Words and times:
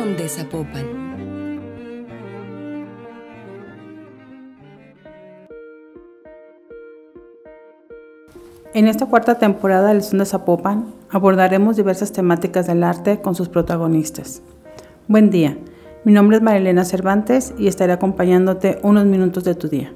De 0.00 0.30
Zapopan. 0.30 0.86
En 8.72 8.88
esta 8.88 9.04
cuarta 9.04 9.38
temporada 9.38 9.88
del 9.88 10.02
Son 10.02 10.20
de 10.20 10.24
Zapopan 10.24 10.86
abordaremos 11.10 11.76
diversas 11.76 12.12
temáticas 12.12 12.66
del 12.66 12.82
arte 12.82 13.20
con 13.20 13.34
sus 13.34 13.50
protagonistas. 13.50 14.40
Buen 15.06 15.28
día, 15.28 15.58
mi 16.04 16.14
nombre 16.14 16.38
es 16.38 16.42
Marilena 16.42 16.86
Cervantes 16.86 17.52
y 17.58 17.66
estaré 17.68 17.92
acompañándote 17.92 18.78
unos 18.82 19.04
minutos 19.04 19.44
de 19.44 19.54
tu 19.54 19.68
día. 19.68 19.92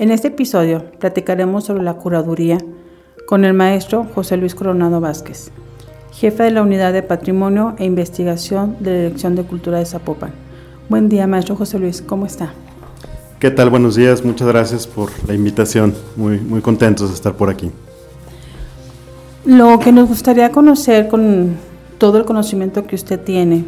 En 0.00 0.10
este 0.10 0.28
episodio 0.28 0.90
platicaremos 0.98 1.62
sobre 1.62 1.84
la 1.84 1.94
curaduría 1.94 2.58
con 3.28 3.44
el 3.44 3.54
maestro 3.54 4.02
José 4.02 4.36
Luis 4.36 4.56
Coronado 4.56 5.00
Vázquez, 5.00 5.52
jefe 6.12 6.44
de 6.44 6.50
la 6.50 6.62
Unidad 6.62 6.92
de 6.92 7.02
Patrimonio 7.02 7.74
e 7.78 7.84
Investigación 7.84 8.76
de 8.80 8.90
la 8.90 8.96
Dirección 9.04 9.34
de 9.34 9.42
Cultura 9.44 9.78
de 9.78 9.86
Zapopan. 9.86 10.32
Buen 10.88 11.08
día, 11.08 11.26
maestro 11.26 11.56
José 11.56 11.78
Luis, 11.78 12.02
¿cómo 12.02 12.26
está? 12.26 12.52
¿Qué 13.38 13.50
tal? 13.50 13.70
Buenos 13.70 13.96
días, 13.96 14.24
muchas 14.24 14.46
gracias 14.46 14.86
por 14.86 15.10
la 15.26 15.34
invitación. 15.34 15.94
Muy, 16.16 16.38
muy 16.38 16.60
contentos 16.60 17.08
de 17.08 17.14
estar 17.14 17.34
por 17.34 17.48
aquí. 17.48 17.70
Lo 19.44 19.78
que 19.80 19.90
nos 19.90 20.08
gustaría 20.08 20.50
conocer 20.52 21.08
con 21.08 21.56
todo 21.98 22.18
el 22.18 22.24
conocimiento 22.24 22.86
que 22.86 22.94
usted 22.94 23.18
tiene 23.18 23.64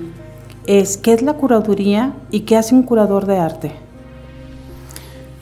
es 0.66 0.96
qué 0.96 1.12
es 1.12 1.22
la 1.22 1.32
curaduría 1.32 2.12
y 2.30 2.40
qué 2.40 2.56
hace 2.56 2.74
un 2.74 2.84
curador 2.84 3.26
de 3.26 3.38
arte. 3.38 3.72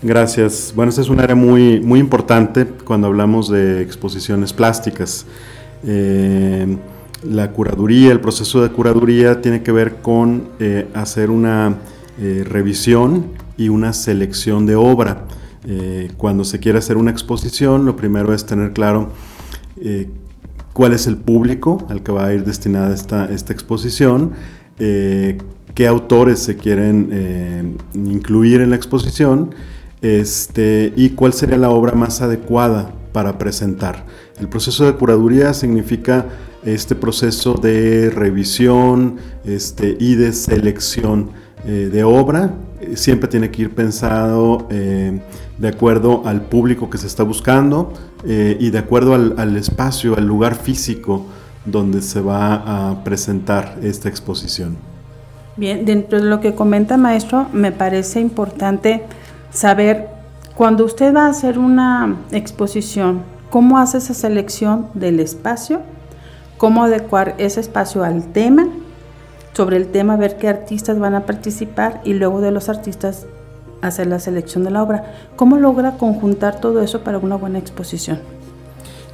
Gracias. 0.01 0.73
Bueno, 0.74 0.91
esta 0.91 1.02
es 1.02 1.09
un 1.09 1.21
área 1.21 1.37
muy, 1.37 1.80
muy 1.80 2.01
importante 2.01 2.66
cuando 2.66 3.09
hablamos 3.09 3.51
de 3.51 3.82
exposiciones 3.82 4.52
plásticas. 4.52 5.27
Eh, 5.84 6.77
la 7.23 7.53
curaduría, 7.53 8.12
el 8.12 8.21
proceso 8.21 8.62
de 8.62 8.71
curaduría 8.71 9.41
tiene 9.41 9.63
que 9.63 9.73
ver 9.73 9.97
con 9.97 10.49
eh, 10.59 10.88
hacer 10.95 11.30
una 11.30 11.77
eh, 12.21 12.45
revisión 12.46 13.27
y 13.57 13.69
una 13.69 13.93
selección 13.93 14.66
de 14.66 14.77
obra. 14.77 15.27
cuando 16.16 16.43
se 16.43 16.59
quiere 16.59 16.79
hacer 16.79 16.96
una 16.96 17.13
exposición, 17.13 17.85
lo 17.87 17.95
primero 17.95 18.35
es 18.35 18.45
tener 18.45 18.73
claro 18.73 19.13
cuál 20.73 20.93
es 20.93 21.07
el 21.07 21.16
público 21.16 21.87
al 21.88 22.02
que 22.02 22.11
va 22.11 22.27
a 22.27 22.35
ir 22.35 22.45
destinada 22.45 22.93
esta, 22.93 23.27
esta 23.27 23.52
exposición, 23.52 24.33
qué 24.77 25.87
autores 25.87 26.41
se 26.41 26.57
quieren 26.57 27.79
incluir 27.95 28.61
en 28.61 28.71
la 28.71 28.77
exposición 28.77 29.55
este, 30.02 30.93
y 30.96 31.11
cuál 31.11 31.33
sería 31.33 31.57
la 31.57 31.71
obra 31.71 31.93
más 31.93 32.21
adecuada 32.21 32.93
para 33.13 33.39
presentar. 33.39 34.05
El 34.39 34.49
proceso 34.49 34.85
de 34.85 34.95
curaduría 34.95 35.55
significa 35.55 36.27
este 36.65 36.95
proceso 36.95 37.55
de 37.55 38.10
revisión 38.10 39.16
este, 39.45 39.96
y 39.99 40.15
de 40.15 40.32
selección 40.32 41.30
eh, 41.66 41.91
de 41.93 42.05
obra. 42.05 42.55
Siempre 42.95 43.29
tiene 43.29 43.51
que 43.51 43.63
ir 43.63 43.74
pensado 43.74 44.66
eh, 44.71 45.21
de 45.59 45.68
acuerdo 45.68 46.23
al 46.27 46.43
público 46.43 46.90
que 46.90 46.99
se 46.99 47.07
está 47.07 47.23
buscando 47.23 47.93
eh, 48.24 48.57
y 48.59 48.71
de 48.71 48.79
acuerdo 48.79 49.15
al, 49.15 49.35
al 49.38 49.57
espacio, 49.57 50.16
al 50.16 50.27
lugar 50.27 50.57
físico 50.57 51.27
donde 51.65 52.02
se 52.02 52.21
va 52.21 52.90
a 52.90 53.05
presentar 53.05 53.79
esta 53.83 54.09
exposición. 54.09 54.77
Bien, 55.57 55.85
dentro 55.85 56.18
de 56.21 56.24
lo 56.24 56.40
que 56.40 56.55
comenta 56.55 56.96
maestro, 56.96 57.46
me 57.52 57.73
parece 57.73 58.21
importante 58.21 59.05
saber, 59.51 60.09
cuando 60.57 60.85
usted 60.85 61.15
va 61.15 61.27
a 61.27 61.30
hacer 61.30 61.59
una 61.59 62.16
exposición, 62.33 63.23
cómo 63.51 63.79
hace 63.79 63.99
esa 63.99 64.15
selección 64.15 64.87
del 64.94 65.21
espacio, 65.21 65.83
cómo 66.62 66.84
adecuar 66.84 67.34
ese 67.38 67.59
espacio 67.59 68.05
al 68.05 68.31
tema, 68.31 68.69
sobre 69.53 69.77
el 69.77 69.88
tema 69.88 70.15
ver 70.15 70.37
qué 70.37 70.47
artistas 70.47 70.97
van 70.97 71.16
a 71.16 71.27
participar 71.27 72.00
y 72.05 72.15
luego 72.15 72.41
de 72.41 72.53
los 72.53 72.69
artistas 72.69 73.27
hacer 73.81 74.06
la 74.06 74.21
selección 74.21 74.62
de 74.62 74.71
la 74.71 74.84
obra. 74.84 75.12
¿Cómo 75.34 75.56
logra 75.56 75.97
conjuntar 75.97 76.61
todo 76.61 76.81
eso 76.81 77.03
para 77.03 77.19
una 77.19 77.34
buena 77.34 77.59
exposición? 77.59 78.21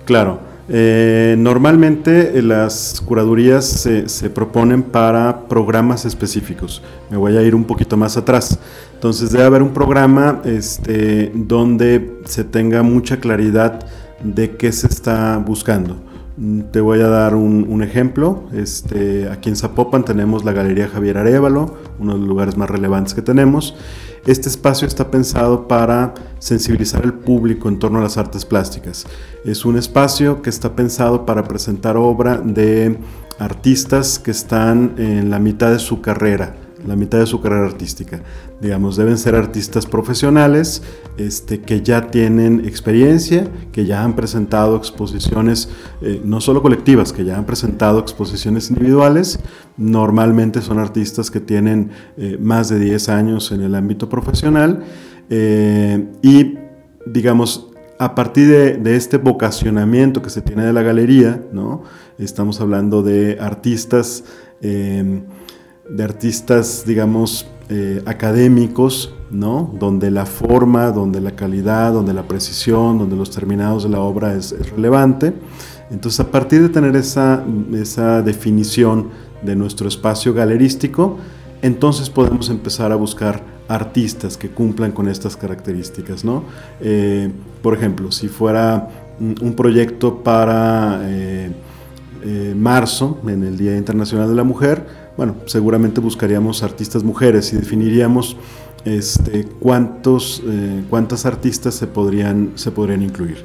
Claro, 0.04 0.40
eh, 0.68 1.36
normalmente 1.38 2.38
eh, 2.38 2.42
las 2.42 3.00
curadurías 3.00 3.64
se, 3.64 4.28
proponen 4.28 4.82
para 4.82 5.48
programas 5.48 6.04
específicos. 6.04 6.82
Me 7.08 7.16
voy 7.16 7.34
a 7.38 7.40
ir 7.40 7.54
un 7.54 7.64
poquito 7.64 7.96
más 7.96 8.18
atrás. 8.18 8.58
Entonces 8.92 9.32
debe 9.32 9.44
haber 9.44 9.62
un 9.62 9.72
programa 9.72 10.42
este, 10.44 11.32
donde 11.34 12.20
se 12.26 12.44
tenga 12.44 12.82
mucha 12.82 13.16
claridad 13.16 13.86
de 14.22 14.54
qué 14.56 14.70
se 14.70 14.86
está 14.86 15.38
buscando. 15.38 16.07
Te 16.70 16.80
voy 16.80 17.00
a 17.00 17.08
dar 17.08 17.34
un, 17.34 17.82
ejemplo. 17.82 18.44
Este, 18.52 19.28
aquí 19.28 19.48
en 19.48 19.56
Zapopan 19.56 20.04
tenemos 20.04 20.44
la 20.44 20.52
Galería 20.52 20.86
Javier 20.86 21.18
Arevalo, 21.18 21.74
uno 21.98 22.12
de 22.12 22.20
los 22.20 22.28
lugares 22.28 22.56
más 22.56 22.70
relevantes 22.70 23.12
que 23.14 23.22
tenemos. 23.22 23.74
Este 24.24 24.48
espacio 24.48 24.86
está 24.86 25.10
pensado 25.10 25.66
para 25.66 26.14
sensibilizar 26.38 27.02
al 27.02 27.14
público 27.14 27.68
en 27.68 27.80
torno 27.80 27.98
a 27.98 28.02
las 28.02 28.18
artes 28.18 28.44
plásticas. 28.44 29.06
Es 29.44 29.64
un 29.64 29.76
espacio 29.76 30.40
que 30.40 30.50
está 30.50 30.76
pensado 30.76 31.26
para 31.26 31.44
presentar 31.44 31.96
obra 31.96 32.36
de 32.36 32.98
artistas 33.40 34.20
que 34.20 34.30
están 34.30 34.94
en 34.96 35.30
la 35.30 35.40
mitad 35.40 35.72
de 35.72 35.78
su 35.80 36.00
carrera, 36.00 36.54
la 36.88 36.96
mitad 36.96 37.18
de 37.18 37.26
su 37.26 37.40
carrera 37.40 37.66
artística. 37.66 38.22
Digamos, 38.60 38.96
deben 38.96 39.18
ser 39.18 39.34
artistas 39.34 39.86
profesionales 39.86 40.82
este, 41.18 41.60
que 41.60 41.82
ya 41.82 42.10
tienen 42.10 42.64
experiencia, 42.64 43.46
que 43.70 43.84
ya 43.84 44.02
han 44.02 44.16
presentado 44.16 44.76
exposiciones, 44.76 45.68
eh, 46.00 46.20
no 46.24 46.40
solo 46.40 46.62
colectivas, 46.62 47.12
que 47.12 47.24
ya 47.24 47.36
han 47.36 47.44
presentado 47.44 48.00
exposiciones 48.00 48.70
individuales. 48.70 49.38
Normalmente 49.76 50.62
son 50.62 50.78
artistas 50.78 51.30
que 51.30 51.40
tienen 51.40 51.90
eh, 52.16 52.38
más 52.40 52.70
de 52.70 52.78
10 52.78 53.08
años 53.10 53.52
en 53.52 53.60
el 53.60 53.74
ámbito 53.74 54.08
profesional 54.08 54.82
eh, 55.28 56.08
y, 56.22 56.54
digamos, 57.06 57.68
a 57.98 58.14
partir 58.14 58.78
de, 58.80 58.96
este 58.96 59.18
vocacionamiento 59.18 60.22
que 60.22 60.30
se 60.30 60.40
tiene 60.40 60.64
de 60.64 60.72
la 60.72 60.82
galería, 60.82 61.42
¿no? 61.52 61.82
estamos 62.16 62.60
hablando 62.60 63.02
de 63.02 63.38
artistas 63.40 64.22
de 65.88 66.04
artistas, 66.04 66.84
digamos, 66.86 67.46
eh, 67.70 68.02
académicos, 68.06 69.14
¿no? 69.30 69.74
Donde 69.78 70.10
la 70.10 70.26
forma, 70.26 70.90
donde 70.90 71.20
la 71.20 71.32
calidad, 71.32 71.92
donde 71.92 72.14
la 72.14 72.22
precisión, 72.26 72.98
donde 72.98 73.16
los 73.16 73.30
terminados 73.30 73.82
de 73.82 73.90
la 73.90 74.00
obra 74.00 74.34
es, 74.34 74.54
relevante. 74.70 75.34
Entonces, 75.90 76.20
a 76.20 76.30
partir 76.30 76.62
de 76.62 76.68
tener 76.68 76.96
esa, 76.96 77.44
esa 77.74 78.22
definición 78.22 79.08
de 79.42 79.56
nuestro 79.56 79.88
espacio 79.88 80.34
galerístico, 80.34 81.18
entonces 81.60 82.08
podemos 82.10 82.50
empezar 82.50 82.92
a 82.92 82.96
buscar 82.96 83.42
artistas 83.68 84.36
que 84.36 84.48
cumplan 84.48 84.92
con 84.92 85.08
estas 85.08 85.36
características, 85.36 86.24
¿no? 86.24 86.44
Eh, 86.80 87.30
por 87.62 87.74
ejemplo, 87.74 88.12
si 88.12 88.28
fuera 88.28 88.88
un 89.20 89.54
proyecto 89.54 90.22
para 90.22 91.00
eh, 91.04 91.52
marzo, 92.56 93.18
en 93.26 93.42
el 93.42 93.56
Día 93.56 93.76
Internacional 93.76 94.28
de 94.28 94.34
la 94.34 94.44
Mujer, 94.44 95.07
bueno, 95.18 95.34
seguramente 95.46 96.00
buscaríamos 96.00 96.62
artistas 96.62 97.02
mujeres 97.02 97.52
y 97.52 97.56
definiríamos 97.56 98.36
este, 98.84 99.46
cuántos, 99.58 100.40
eh, 100.46 100.84
cuántas 100.88 101.26
artistas 101.26 101.74
se 101.74 101.88
podrían, 101.88 102.52
se 102.54 102.70
podrían 102.70 103.02
incluir. 103.02 103.38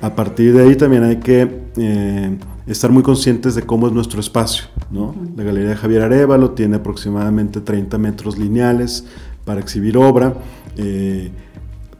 A 0.00 0.16
partir 0.16 0.52
de 0.52 0.64
ahí 0.64 0.74
también 0.74 1.04
hay 1.04 1.18
que 1.18 1.48
eh, 1.76 2.38
estar 2.66 2.90
muy 2.90 3.04
conscientes 3.04 3.54
de 3.54 3.62
cómo 3.62 3.86
es 3.86 3.92
nuestro 3.92 4.18
espacio. 4.18 4.64
¿no? 4.90 5.14
La 5.36 5.44
Galería 5.44 5.70
de 5.70 5.76
Javier 5.76 6.02
Arevalo 6.02 6.50
tiene 6.50 6.74
aproximadamente 6.78 7.60
30 7.60 7.98
metros 7.98 8.36
lineales 8.36 9.04
para 9.44 9.60
exhibir 9.60 9.96
obra. 9.96 10.34
Eh, 10.76 11.30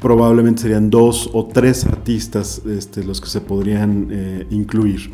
probablemente 0.01 0.63
serían 0.63 0.91
dos 0.91 1.31
o 1.33 1.47
tres 1.47 1.87
artistas 1.87 2.61
este, 2.67 3.05
los 3.05 3.21
que 3.21 3.29
se 3.29 3.41
podrían 3.41 4.47
incluir. 4.51 5.13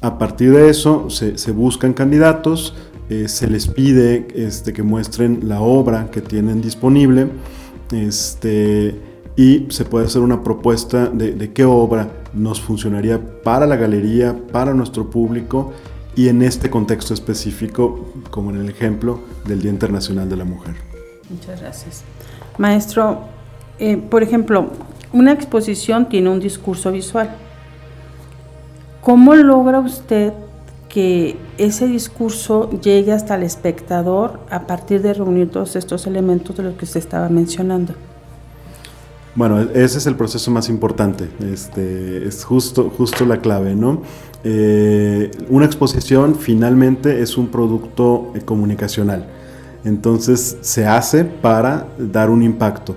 A 0.00 0.18
partir 0.18 0.50
de 0.50 0.68
eso 0.68 1.08
se, 1.10 1.38
se 1.38 1.52
buscan 1.52 1.92
candidatos, 1.92 2.74
eh, 3.08 3.28
se 3.28 3.48
les 3.48 3.68
pide 3.68 4.26
este, 4.34 4.72
que 4.72 4.82
muestren 4.82 5.48
la 5.48 5.60
obra 5.60 6.10
que 6.10 6.20
tienen 6.20 6.60
disponible 6.60 7.28
este, 7.92 9.00
y 9.36 9.66
se 9.70 9.84
puede 9.84 10.06
hacer 10.06 10.22
una 10.22 10.42
propuesta 10.42 11.06
de, 11.06 11.52
qué 11.52 11.64
obra 11.64 12.10
nos 12.32 12.60
funcionaría 12.60 13.20
para 13.44 13.66
la 13.66 13.76
galería, 13.76 14.36
para 14.50 14.74
nuestro 14.74 15.08
público 15.08 15.72
y 16.16 16.28
en 16.28 16.42
este 16.42 16.68
contexto 16.68 17.14
específico, 17.14 18.12
como 18.30 18.50
en 18.50 18.56
el 18.56 18.70
ejemplo 18.70 19.20
del 19.46 19.62
Día 19.62 19.70
Internacional 19.70 20.28
de 20.28 20.36
la 20.36 20.44
Mujer. 20.44 20.74
Muchas 21.30 21.60
gracias. 21.60 22.02
Maestro, 22.58 23.20
eh, 23.78 23.98
por 23.98 24.22
ejemplo, 24.22 24.70
una 25.12 25.32
exposición 25.32 26.08
tiene 26.08 26.30
un 26.30 26.40
discurso 26.40 26.90
visual. 26.90 27.30
¿Cómo 29.02 29.34
logra 29.34 29.78
usted 29.78 30.32
que 30.88 31.36
ese 31.58 31.86
discurso 31.86 32.70
llegue 32.80 33.12
hasta 33.12 33.34
el 33.34 33.42
espectador 33.42 34.40
a 34.50 34.66
partir 34.66 35.02
de 35.02 35.14
reunir 35.14 35.50
todos 35.50 35.76
estos 35.76 36.06
elementos 36.06 36.56
de 36.56 36.62
los 36.62 36.74
que 36.74 36.86
se 36.86 36.98
estaba 36.98 37.28
mencionando. 37.28 37.94
Bueno, 39.34 39.60
ese 39.60 39.98
es 39.98 40.06
el 40.06 40.16
proceso 40.16 40.50
más 40.50 40.70
importante, 40.70 41.28
este, 41.52 42.26
es 42.26 42.42
justo, 42.42 42.90
justo 42.96 43.26
la 43.26 43.36
clave, 43.38 43.74
¿no? 43.74 44.00
eh, 44.48 45.32
una 45.48 45.66
exposición 45.66 46.36
finalmente 46.36 47.20
es 47.20 47.36
un 47.36 47.48
producto 47.48 48.30
eh, 48.36 48.40
comunicacional. 48.42 49.26
Entonces 49.84 50.58
se 50.60 50.86
hace 50.86 51.24
para 51.24 51.88
dar 51.98 52.30
un 52.30 52.44
impacto. 52.44 52.94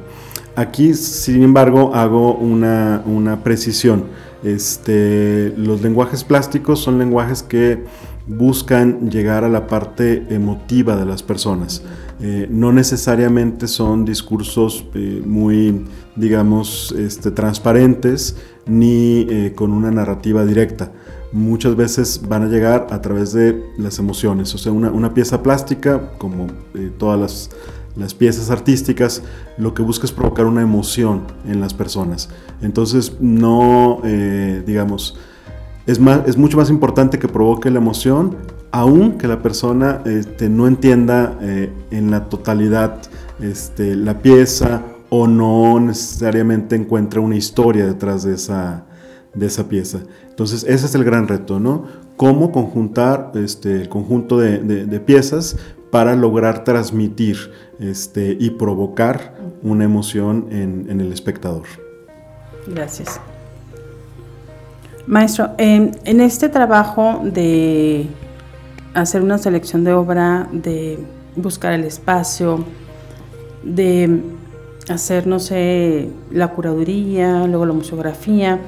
Aquí, 0.56 0.94
sin 0.94 1.42
embargo, 1.42 1.92
hago 1.96 2.36
una, 2.36 3.40
precisión. 3.44 4.06
Este, 4.44 5.54
los 5.58 5.82
lenguajes 5.82 6.24
plásticos 6.24 6.80
son 6.80 6.98
lenguajes 6.98 7.44
que 7.44 7.84
buscan 8.28 9.10
llegar 9.10 9.44
a 9.44 9.50
la 9.50 9.68
parte 9.68 10.26
emotiva 10.30 10.96
de 10.96 11.06
las 11.06 11.24
personas. 11.24 11.82
Eh, 12.22 12.48
no 12.50 12.72
necesariamente 12.72 13.68
son 13.68 14.04
discursos 14.04 14.86
eh, 14.94 15.22
muy, 15.26 15.86
digamos, 16.16 16.94
este, 16.98 17.32
transparentes 17.32 18.36
ni 18.66 19.26
eh, 19.30 19.54
con 19.56 19.72
una 19.72 19.90
narrativa 19.90 20.46
directa. 20.46 20.92
Muchas 21.32 21.76
veces 21.76 22.22
van 22.28 22.44
a 22.44 22.48
llegar 22.48 22.88
a 22.90 23.02
través 23.02 23.34
de 23.34 23.64
las 23.78 24.00
emociones, 24.00 24.54
o 24.56 24.58
sea, 24.58 24.72
una, 24.72 25.14
pieza 25.14 25.44
plástica, 25.44 26.12
como 26.18 26.48
todas 26.98 27.20
las, 27.20 27.50
las 27.96 28.14
piezas 28.14 28.50
artísticas, 28.50 29.24
lo 29.58 29.74
que 29.74 29.82
busca 29.82 30.06
es 30.06 30.12
provocar 30.12 30.46
una 30.46 30.62
emoción 30.62 31.24
en 31.46 31.60
las 31.60 31.74
personas. 31.74 32.30
Entonces, 32.62 33.14
no, 33.20 34.02
digamos, 34.04 35.18
es, 35.86 36.00
más, 36.00 36.28
es 36.28 36.38
mucho 36.38 36.58
más 36.58 36.70
importante 36.70 37.20
que 37.20 37.28
provoque 37.28 37.70
la 37.70 37.80
emoción 37.80 38.38
aun 38.72 39.18
que 39.18 39.28
la 39.28 39.42
persona 39.42 40.02
este, 40.06 40.50
no 40.50 40.68
entienda 40.68 41.38
eh, 41.42 41.72
en 41.92 42.12
la 42.12 42.26
totalidad 42.30 43.02
este, 43.40 43.96
la 43.96 44.22
pieza 44.22 44.84
o 45.10 45.28
no 45.28 45.80
necesariamente 45.80 46.76
encuentre 46.76 47.20
una 47.20 47.36
historia 47.36 47.86
detrás 47.86 48.24
de 48.24 48.36
esa, 48.36 48.86
de 49.34 49.48
esa 49.48 49.68
pieza. 49.68 50.02
Entonces 50.30 50.64
ese 50.64 50.86
es 50.86 50.96
el 50.96 51.04
gran 51.04 51.28
reto, 51.28 51.60
¿no? 51.60 51.86
Cómo 52.16 52.52
conjuntar 52.52 53.32
este, 53.36 53.88
conjunto 53.90 54.38
de, 54.38 55.00
piezas 55.00 55.58
para 55.92 56.16
lograr 56.16 56.64
transmitir 56.64 57.52
este, 57.80 58.38
y 58.40 58.52
provocar 58.52 59.34
una 59.64 59.84
emoción 59.84 60.48
en, 60.52 60.88
en 60.90 61.02
el 61.02 61.12
espectador. 61.12 61.64
Gracias. 62.68 63.20
Maestro, 65.08 65.52
en 65.58 66.22
este 66.22 66.50
trabajo 66.50 67.22
de 67.24 68.08
hacer 68.94 69.22
una 69.22 69.38
selección 69.38 69.84
de 69.84 69.94
obra, 69.94 70.48
de 70.52 71.00
buscar 71.36 71.74
el 71.74 71.84
espacio, 71.84 72.64
de 73.64 74.22
hacer, 74.90 75.28
no 75.28 75.40
sé, 75.40 76.10
la 76.32 76.50
curaduría, 76.50 77.46
luego 77.48 77.66
la 77.66 77.74
museografía. 77.74 78.60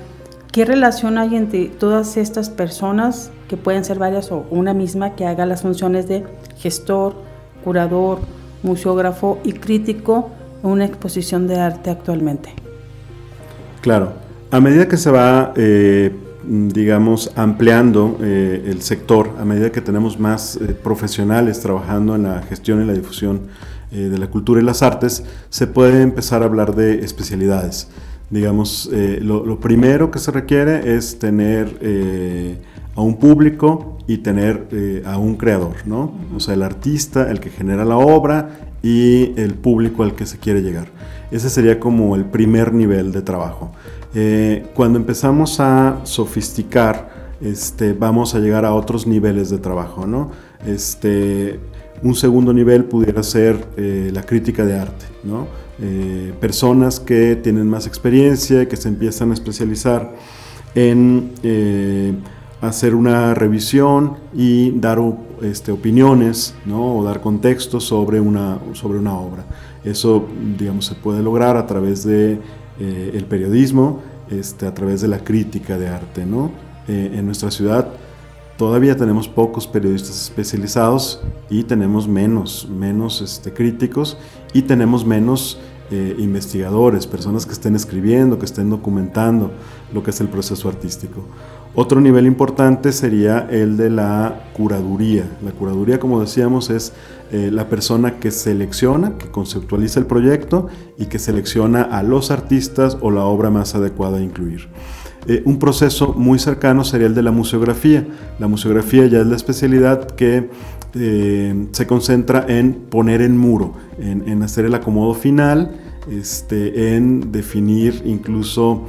¿Qué 0.52 0.66
relación 0.66 1.18
hay 1.18 1.36
entre 1.36 1.66
todas 1.68 2.18
estas 2.18 2.50
personas, 2.50 3.32
que 3.48 3.58
pueden 3.58 3.86
ser 3.86 4.00
varias 4.00 4.32
o 4.32 4.46
una 4.50 4.74
misma, 4.74 5.16
que 5.16 5.26
haga 5.26 5.46
las 5.46 5.62
funciones 5.62 6.08
de 6.08 6.26
gestor, 6.62 7.16
curador, 7.64 8.20
museógrafo 8.64 9.40
y 9.44 9.54
crítico 9.54 10.30
en 10.64 10.70
una 10.70 10.86
exposición 10.86 11.48
de 11.48 11.60
arte 11.60 11.90
actualmente? 11.90 12.54
Claro, 13.82 14.14
a 14.52 14.60
medida 14.60 14.88
que 14.88 14.98
se 14.98 15.10
va 15.10 15.54
eh, 15.56 16.12
digamos, 16.44 17.32
ampliando 17.36 18.18
eh, 18.22 18.64
el 18.66 18.82
sector 18.82 19.32
a 19.40 19.46
medida 19.46 19.72
que 19.72 19.82
tenemos 19.82 20.20
más 20.20 20.58
eh, 20.58 20.74
profesionales 20.74 21.60
trabajando 21.62 22.16
en 22.16 22.24
la 22.24 22.42
gestión 22.42 22.82
y 22.82 22.86
la 22.86 22.94
difusión 22.94 23.42
de 23.92 24.18
la 24.18 24.28
cultura 24.28 24.62
y 24.62 24.64
las 24.64 24.84
artes, 24.84 25.22
se 25.50 25.68
puede 25.68 26.02
empezar 26.02 26.44
a 26.44 26.46
hablar 26.46 26.76
de 26.76 27.04
especialidades. 27.04 27.90
Digamos, 28.30 28.90
lo, 29.20 29.60
primero 29.60 30.12
que 30.12 30.20
se 30.20 30.32
requiere 30.32 30.96
es 30.96 31.20
tener 31.20 32.58
a 32.96 33.02
un 33.02 33.18
público 33.18 33.98
y 34.08 34.18
tener 34.18 35.02
a 35.06 35.18
un 35.18 35.36
creador, 35.36 35.76
¿no? 35.86 36.14
O 36.36 36.40
sea, 36.40 36.56
el 36.56 36.64
artista, 36.64 37.32
el 37.32 37.40
que 37.40 37.50
genera 37.50 37.86
la 37.86 37.98
obra 37.98 38.72
y 38.84 39.40
el 39.40 39.54
público 39.54 40.04
al 40.04 40.16
que 40.16 40.26
se 40.26 40.38
quiere 40.38 40.62
llegar. 40.62 40.88
Ese 41.32 41.50
sería 41.50 41.80
como 41.80 42.16
el 42.16 42.26
primer 42.26 42.74
nivel 42.74 43.12
de 43.12 43.22
trabajo. 43.22 43.72
Eh, 44.14 44.68
cuando 44.74 45.00
empezamos 45.00 45.60
a 45.60 46.02
sofisticar, 46.04 47.38
este, 47.42 47.94
vamos 47.94 48.36
a 48.36 48.40
llegar 48.40 48.66
a 48.66 48.74
otros 48.74 49.08
niveles 49.08 49.50
de 49.50 49.58
trabajo, 49.58 50.06
¿no? 50.06 50.32
Este, 50.66 51.60
un 52.04 52.16
segundo 52.16 52.54
nivel 52.54 52.86
pudiera 52.86 53.24
ser 53.24 53.66
eh, 53.78 54.10
la 54.14 54.24
crítica 54.24 54.66
de 54.66 54.78
arte, 54.78 55.06
¿no? 55.24 55.48
Eh, 55.82 56.34
personas 56.40 57.00
que 57.00 57.36
tienen 57.36 57.68
más 57.68 57.88
experiencia, 57.88 58.68
que 58.68 58.76
se 58.76 58.90
empiezan 58.90 59.32
a 59.32 59.34
especializar 59.34 60.14
en 60.76 61.32
hacer 62.62 62.94
una 62.94 63.34
revisión 63.34 64.18
y 64.34 64.72
dar 64.72 65.00
este, 65.42 65.72
opiniones 65.72 66.54
¿no? 66.66 66.98
o 66.98 67.04
dar 67.04 67.22
contexto 67.22 67.80
sobre 67.80 68.20
una, 68.20 68.60
sobre 68.74 69.00
una 69.00 69.18
obra. 69.18 69.46
Eso, 69.84 70.28
digamos, 70.58 70.86
se 70.86 70.96
puede 70.96 71.24
lograr 71.24 71.58
a 71.58 71.66
través 71.66 72.04
de 72.04 72.40
eh, 72.80 73.12
el 73.14 73.26
periodismo, 73.26 74.02
este, 74.30 74.68
a 74.68 74.74
través 74.74 75.02
de 75.02 75.08
la 75.08 75.24
crítica 75.24 75.78
de 75.78 75.90
arte. 75.90 76.26
¿no? 76.26 76.52
Eh, 76.88 77.12
en 77.16 77.26
nuestra 77.26 77.50
ciudad 77.52 77.88
todavía 78.58 78.96
tenemos 78.96 79.28
pocos 79.28 79.66
periodistas 79.66 80.22
especializados 80.22 81.20
y 81.50 81.64
tenemos 81.64 82.08
menos, 82.08 82.68
menos 82.70 83.22
este, 83.22 83.52
críticos 83.52 84.18
y 84.54 84.62
tenemos 84.62 85.04
menos 85.04 85.60
eh, 85.90 86.16
investigadores, 86.20 87.08
personas 87.08 87.46
que 87.46 87.54
estén 87.54 87.76
escribiendo, 87.76 88.38
que 88.38 88.46
estén 88.46 88.70
documentando 88.70 89.52
lo 89.92 90.04
que 90.04 90.12
es 90.12 90.22
el 90.22 90.28
proceso 90.28 90.70
artístico. 90.70 91.26
Otro 91.74 92.02
nivel 92.02 92.28
importante 92.28 92.92
sería 92.92 93.48
el 93.50 93.78
de 93.78 93.90
la 93.90 94.50
curaduría. 94.54 95.24
La 95.42 95.52
curaduría, 95.52 96.00
como 96.00 96.20
decíamos, 96.20 96.70
es 96.70 96.92
eh, 97.32 97.50
la 97.50 97.70
persona 97.70 98.20
que 98.20 98.30
selecciona, 98.32 99.18
que 99.18 99.32
conceptualiza 99.32 100.02
el 100.02 100.06
proyecto 100.06 100.68
y 100.98 101.06
que 101.06 101.18
selecciona 101.18 101.82
a 101.82 102.04
los 102.04 102.30
artistas 102.30 102.98
o 103.00 103.10
la 103.10 103.24
obra 103.24 103.50
más 103.50 103.74
adecuada 103.74 104.18
a 104.18 104.22
incluir. 104.22 104.68
Eh, 105.28 105.44
un 105.46 105.60
proceso 105.60 106.14
muy 106.14 106.40
cercano 106.40 106.84
sería 106.84 107.08
el 107.08 107.16
de 107.16 107.22
la 107.22 107.32
museografía. 107.32 108.06
La 108.38 108.48
museografía 108.48 109.06
ya 109.06 109.22
es 109.22 109.28
la 109.28 109.36
especialidad 109.38 110.08
que 110.08 110.50
eh, 110.94 111.68
se 111.72 111.88
concentra 111.88 112.46
en 112.50 112.74
poner 112.74 113.22
en 113.22 113.38
muro, 113.38 113.76
en, 113.98 114.44
hacer 114.44 114.66
el 114.66 114.74
acomodo 114.76 115.14
final, 115.14 115.72
este, 116.10 116.96
en 116.96 117.32
definir 117.32 118.02
incluso 118.06 118.86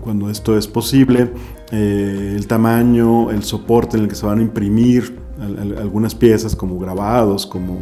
cuando 0.00 0.30
esto 0.30 0.56
es 0.56 0.66
posible, 0.66 1.30
el 1.70 2.46
tamaño, 2.46 3.30
el 3.30 3.42
soporte 3.42 3.98
en 3.98 4.04
el 4.04 4.08
que 4.08 4.14
se 4.14 4.24
van 4.24 4.38
a 4.38 4.42
imprimir 4.42 5.26
algunas 5.78 6.14
piezas 6.14 6.56
como 6.56 6.78
grabados, 6.78 7.46
como 7.46 7.80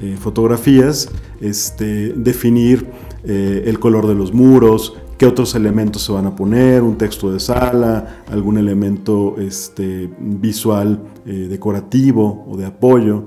eh, 0.00 0.16
fotografías, 0.18 1.08
este, 1.40 2.12
definir 2.12 2.86
eh, 3.24 3.64
el 3.66 3.78
color 3.78 4.06
de 4.06 4.14
los 4.14 4.32
muros, 4.32 4.94
qué 5.18 5.26
otros 5.26 5.54
elementos 5.54 6.02
se 6.02 6.12
van 6.12 6.26
a 6.26 6.36
poner, 6.36 6.82
un 6.82 6.98
texto 6.98 7.32
de 7.32 7.40
sala, 7.40 8.24
algún 8.30 8.58
elemento 8.58 9.36
este, 9.38 10.10
visual 10.18 11.00
eh, 11.24 11.46
decorativo 11.48 12.44
o 12.48 12.56
de 12.56 12.66
apoyo. 12.66 13.26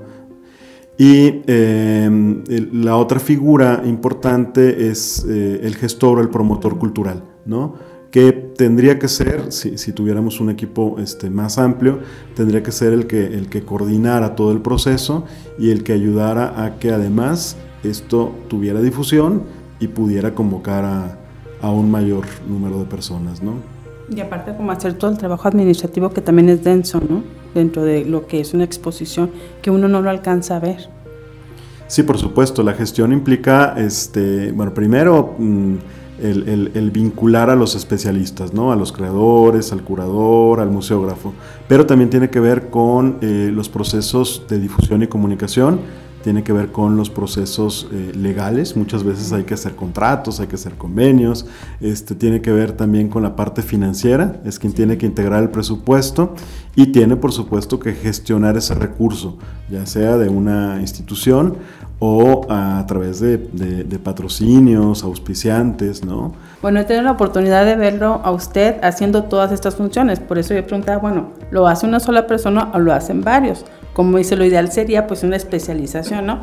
Y 1.02 1.40
la 1.46 2.96
otra 2.96 3.20
figura 3.20 3.82
importante 3.86 4.90
es 4.90 5.24
el 5.24 5.74
gestor 5.76 6.18
o 6.18 6.20
el 6.20 6.28
promotor 6.28 6.76
cultural, 6.76 7.24
¿no? 7.46 7.74
que 8.10 8.32
tendría 8.32 8.98
que 8.98 9.08
ser, 9.08 9.52
si, 9.52 9.92
tuviéramos 9.92 10.40
un 10.40 10.50
equipo 10.50 10.96
este, 10.98 11.30
más 11.30 11.58
amplio, 11.58 12.00
tendría 12.34 12.62
que 12.62 12.72
ser 12.72 12.92
el 12.92 13.06
que, 13.06 13.24
el 13.24 13.48
que 13.48 13.62
coordinara 13.62 14.34
todo 14.34 14.52
el 14.52 14.60
proceso 14.60 15.24
y 15.58 15.70
el 15.70 15.84
que 15.84 15.92
ayudara 15.92 16.64
a 16.64 16.78
que 16.78 16.90
además 16.90 17.56
esto 17.84 18.32
tuviera 18.48 18.80
difusión 18.80 19.44
y 19.78 19.88
pudiera 19.88 20.34
convocar 20.34 20.84
a, 20.84 21.16
un 21.70 21.90
mayor 21.90 22.24
número 22.48 22.78
de 22.78 22.86
personas, 22.86 23.42
¿no? 23.42 23.54
Y 24.08 24.18
aparte 24.20 24.56
como 24.56 24.72
hacer 24.72 24.94
todo 24.94 25.10
el 25.10 25.18
trabajo 25.18 25.46
administrativo 25.46 26.08
que 26.08 26.22
también 26.22 26.48
es 26.48 26.64
denso, 26.64 27.00
¿no? 27.06 27.22
Dentro 27.54 27.82
de 27.82 28.04
lo 28.04 28.26
que 28.26 28.40
es 28.40 28.54
una 28.54 28.64
exposición, 28.64 29.30
que 29.62 29.70
uno 29.70 29.88
no 29.88 30.02
lo 30.02 30.10
alcanza 30.10 30.56
a 30.56 30.60
ver. 30.60 30.88
Sí, 31.86 32.02
por 32.04 32.18
supuesto, 32.18 32.62
la 32.62 32.74
gestión 32.74 33.12
implica, 33.12 33.74
este, 33.76 34.52
bueno, 34.52 34.74
primero... 34.74 35.34
Mm, 35.38 35.76
el, 36.22 36.90
vincular 36.92 37.50
a 37.50 37.56
los 37.56 37.74
especialistas, 37.74 38.52
¿no? 38.52 38.72
a 38.72 38.76
los 38.76 38.92
creadores, 38.92 39.72
al 39.72 39.82
curador, 39.82 40.60
al 40.60 40.70
museógrafo, 40.70 41.32
pero 41.68 41.86
también 41.86 42.10
tiene 42.10 42.30
que 42.30 42.40
ver 42.40 42.68
con 42.68 43.18
eh, 43.22 43.50
los 43.52 43.68
procesos 43.68 44.44
de 44.48 44.58
difusión 44.58 45.02
y 45.02 45.06
comunicación 45.06 45.80
tiene 46.22 46.42
que 46.42 46.52
ver 46.52 46.70
con 46.72 46.96
los 46.96 47.10
procesos 47.10 47.88
eh, 47.92 48.12
legales, 48.14 48.76
muchas 48.76 49.04
veces 49.04 49.32
hay 49.32 49.44
que 49.44 49.54
hacer 49.54 49.74
contratos, 49.74 50.40
hay 50.40 50.46
que 50.46 50.56
hacer 50.56 50.74
convenios, 50.74 51.46
este, 51.80 52.14
tiene 52.14 52.40
que 52.42 52.52
ver 52.52 52.72
también 52.72 53.08
con 53.08 53.22
la 53.22 53.36
parte 53.36 53.62
financiera, 53.62 54.40
es 54.44 54.58
quien 54.58 54.72
tiene 54.72 54.98
que 54.98 55.06
integrar 55.06 55.42
el 55.42 55.50
presupuesto 55.50 56.34
y 56.76 56.92
tiene 56.92 57.16
por 57.16 57.32
supuesto 57.32 57.80
que 57.80 57.92
gestionar 57.92 58.56
ese 58.56 58.74
recurso, 58.74 59.38
ya 59.70 59.86
sea 59.86 60.16
de 60.16 60.28
una 60.28 60.78
institución 60.80 61.56
o 62.00 62.46
a, 62.48 62.84
través 62.86 63.20
de, 63.20 63.38
patrocinios, 64.02 65.04
auspiciantes, 65.04 66.02
¿no? 66.02 66.32
Bueno, 66.62 66.80
he 66.80 66.84
tenido 66.84 67.04
la 67.04 67.12
oportunidad 67.12 67.66
de 67.66 67.76
verlo 67.76 68.22
a 68.24 68.30
usted 68.30 68.76
haciendo 68.82 69.24
todas 69.24 69.52
estas 69.52 69.76
funciones, 69.76 70.18
por 70.18 70.38
eso 70.38 70.54
yo 70.54 70.66
preguntaba, 70.66 70.98
bueno, 70.98 71.28
¿lo 71.50 71.66
hace 71.66 71.86
una 71.86 72.00
sola 72.00 72.26
persona 72.26 72.70
o 72.72 72.78
lo 72.78 72.92
hacen 72.94 73.20
varios? 73.22 73.66
Como 74.00 74.16
dice, 74.16 74.34
lo 74.34 74.46
ideal 74.46 74.72
sería 74.72 75.06
pues 75.06 75.24
una 75.24 75.36
especialización, 75.36 76.24
¿no? 76.24 76.38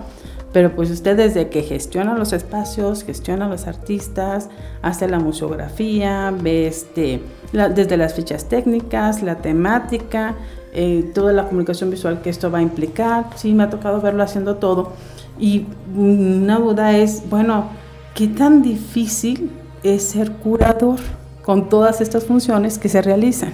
Pero 0.53 0.75
pues 0.75 0.91
usted 0.91 1.17
desde 1.17 1.49
que 1.49 1.63
gestiona 1.63 2.13
los 2.13 2.31
espacios, 2.31 3.03
gestiona 3.03 3.49
los 3.49 3.65
artistas, 3.65 4.47
hace 4.83 5.07
la 5.07 5.17
museografía, 5.17 6.31
ve 6.39 6.67
este, 6.67 7.19
desde 7.51 7.97
las 7.97 8.13
fichas 8.13 8.47
técnicas, 8.47 9.23
la 9.23 9.37
temática, 9.37 10.35
eh, 10.71 11.09
toda 11.15 11.33
la 11.33 11.45
comunicación 11.47 11.89
visual 11.89 12.21
que 12.21 12.29
esto 12.29 12.51
va 12.51 12.59
a 12.59 12.61
implicar. 12.61 13.25
Sí, 13.35 13.55
me 13.55 13.63
ha 13.63 13.71
tocado 13.71 14.01
verlo 14.01 14.21
haciendo 14.21 14.57
todo. 14.57 14.93
Y 15.39 15.65
una 15.95 16.59
duda 16.59 16.95
es, 16.95 17.27
bueno, 17.27 17.71
¿qué 18.13 18.27
tan 18.27 18.61
difícil 18.61 19.49
es 19.81 20.03
ser 20.03 20.31
curador 20.33 20.99
con 21.41 21.69
todas 21.69 22.01
estas 22.01 22.23
funciones 22.23 22.77
que 22.77 22.87
se 22.87 23.01
realizan? 23.01 23.53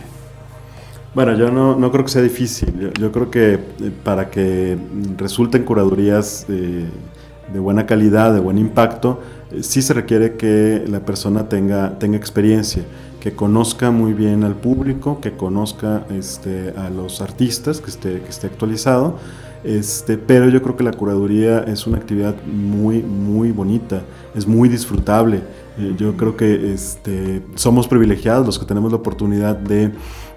Bueno, 1.14 1.36
yo 1.36 1.52
no, 1.52 1.76
no 1.76 1.92
creo 1.92 2.06
que 2.06 2.12
sea 2.12 2.22
difícil. 2.24 2.92
Yo, 3.00 3.12
creo 3.12 3.30
que 3.30 3.54
eh, 3.54 3.60
para 4.04 4.30
que 4.32 4.78
resulten 5.18 5.64
curadurías 5.64 6.48
de 6.48 7.60
buena 7.60 7.86
calidad, 7.86 8.34
de 8.34 8.40
buen 8.40 8.58
impacto, 8.58 9.20
eh, 9.52 9.62
sí 9.62 9.82
se 9.82 9.94
requiere 9.94 10.36
que 10.36 10.84
la 10.88 11.02
persona 11.02 11.48
tenga, 11.50 12.00
tenga 12.00 12.18
experiencia, 12.18 12.84
que 13.20 13.34
conozca 13.34 13.92
muy 13.92 14.14
bien 14.14 14.44
al 14.44 14.56
público, 14.56 15.22
que 15.22 15.34
conozca 15.34 16.06
este, 16.10 16.74
a 16.76 16.90
los 16.90 17.22
artistas, 17.22 17.80
que 17.80 17.92
esté, 17.92 18.22
que 18.22 18.30
esté 18.30 18.48
actualizado 18.48 19.18
este, 19.64 20.18
pero 20.18 20.50
yo 20.50 20.62
creo 20.62 20.76
que 20.76 20.84
la 20.84 20.92
curaduría 20.92 21.60
es 21.60 21.88
una 21.88 21.98
actividad 21.98 22.36
muy, 22.46 23.02
muy 23.02 23.52
bonita, 23.52 24.02
es 24.36 24.46
muy 24.46 24.68
disfrutable. 24.68 25.42
Eh, 25.78 25.96
yo 25.98 26.16
creo 26.18 26.36
que 26.36 26.74
este, 26.74 27.42
somos 27.56 27.88
privilegiados 27.88 28.46
los 28.46 28.60
que 28.60 28.66
tenemos 28.66 28.92
la 28.92 28.98
oportunidad 28.98 29.56
de 29.56 29.92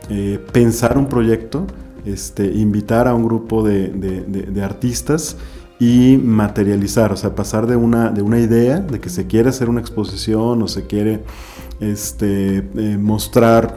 eh, 0.09 0.39
pensar 0.53 0.97
un 0.97 1.09
proyecto, 1.09 1.67
este, 2.05 2.47
invitar 2.47 3.09
a 3.09 3.15
un 3.15 3.25
grupo 3.25 3.65
de, 3.65 3.89
de, 3.89 4.63
artistas 4.63 5.37
y 5.81 6.17
materializar, 6.19 7.11
o 7.11 7.17
sea, 7.17 7.35
pasar 7.35 7.67
de 7.67 7.75
una, 7.75 8.11
de 8.11 8.23
una 8.23 8.39
idea 8.39 8.79
de 8.79 9.01
que 9.01 9.09
se 9.09 9.27
quiere 9.27 9.49
hacer 9.49 9.69
una 9.69 9.81
exposición 9.81 10.63
o 10.63 10.69
se 10.69 10.87
quiere 10.87 11.25
este, 11.81 12.59
eh, 12.59 12.97
mostrar 12.97 13.77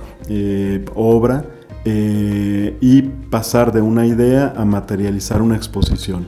obra 0.93 1.43
eh, 1.85 2.77
y 2.81 3.01
pasar 3.01 3.71
de 3.71 3.81
una 3.81 4.05
idea 4.05 4.53
a 4.55 4.65
materializar 4.65 5.41
una 5.41 5.55
exposición. 5.55 6.27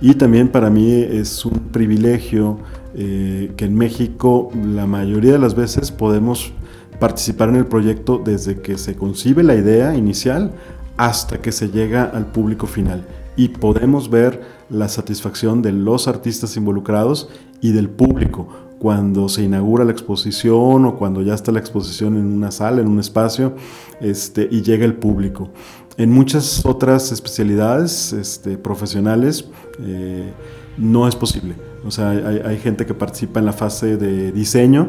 Y 0.00 0.14
también 0.14 0.48
para 0.48 0.70
mí 0.70 0.92
es 0.92 1.44
un 1.44 1.58
privilegio 1.70 2.58
eh, 2.94 3.52
que 3.56 3.64
en 3.64 3.74
México 3.76 4.50
la 4.54 4.86
mayoría 4.86 5.32
de 5.32 5.38
las 5.38 5.54
veces 5.54 5.90
podemos 5.90 6.52
participar 6.98 7.48
en 7.48 7.56
el 7.56 7.66
proyecto 7.66 8.20
desde 8.24 8.60
que 8.60 8.78
se 8.78 8.94
concibe 8.94 9.42
la 9.42 9.54
idea 9.54 9.96
inicial 9.96 10.52
hasta 10.96 11.40
que 11.40 11.52
se 11.52 11.68
llega 11.68 12.04
al 12.04 12.26
público 12.26 12.66
final. 12.66 13.04
Y 13.36 13.48
podemos 13.48 14.10
ver 14.10 14.42
la 14.68 14.88
satisfacción 14.88 15.62
de 15.62 15.72
los 15.72 16.06
artistas 16.06 16.56
involucrados 16.56 17.28
y 17.60 17.72
del 17.72 17.88
público 17.88 18.48
cuando 18.82 19.28
se 19.28 19.44
inaugura 19.44 19.84
la 19.84 19.92
exposición 19.92 20.86
o 20.86 20.96
cuando 20.96 21.22
ya 21.22 21.34
está 21.34 21.52
la 21.52 21.60
exposición 21.60 22.16
en 22.16 22.26
una 22.26 22.50
sala, 22.50 22.80
en 22.80 22.88
un 22.88 22.98
espacio, 22.98 23.54
este, 24.00 24.48
y 24.50 24.62
llega 24.62 24.84
el 24.84 24.94
público. 24.94 25.50
En 25.96 26.10
muchas 26.10 26.66
otras 26.66 27.12
especialidades 27.12 28.12
este, 28.12 28.58
profesionales 28.58 29.44
eh, 29.78 30.32
no 30.78 31.06
es 31.06 31.14
posible. 31.14 31.54
O 31.86 31.92
sea, 31.92 32.10
hay, 32.10 32.58
gente 32.58 32.84
que 32.84 32.92
participa 32.92 33.38
en 33.38 33.46
la 33.46 33.52
fase 33.52 33.96
de 33.96 34.32
diseño 34.32 34.88